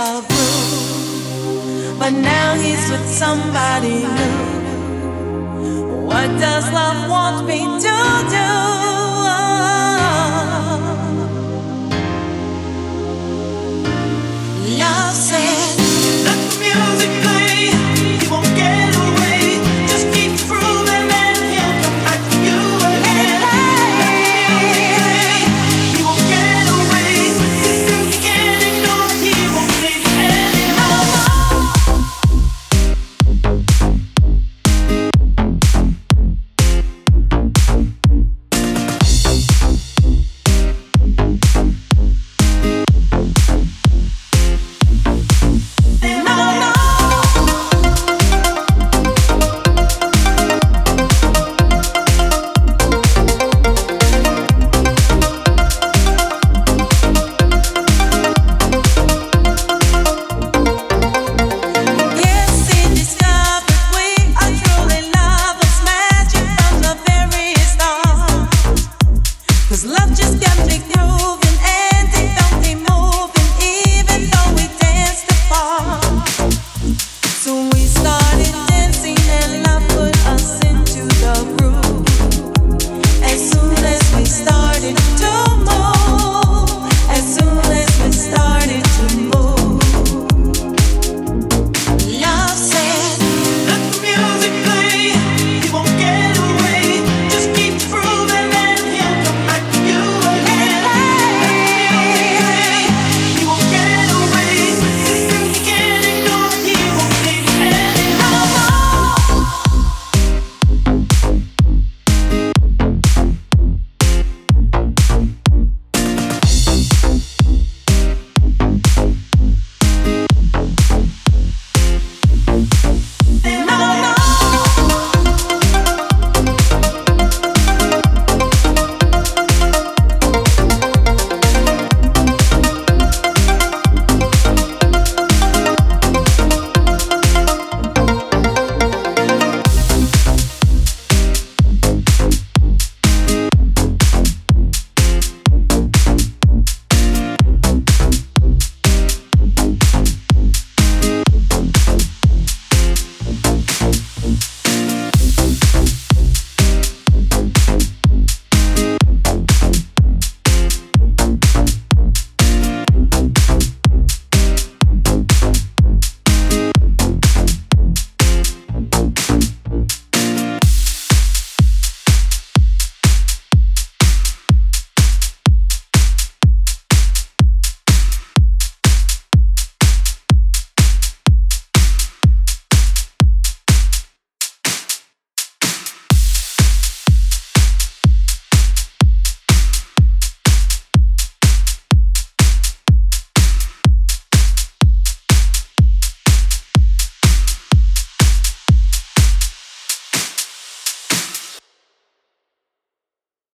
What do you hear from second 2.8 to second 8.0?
with somebody new. What does love want me to?